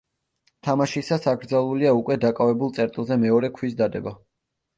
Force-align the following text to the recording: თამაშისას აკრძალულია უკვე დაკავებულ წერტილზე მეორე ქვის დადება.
თამაშისას 0.67 1.27
აკრძალულია 1.31 1.91
უკვე 1.99 2.17
დაკავებულ 2.25 2.73
წერტილზე 2.79 3.19
მეორე 3.27 3.53
ქვის 3.61 3.79
დადება. 3.85 4.17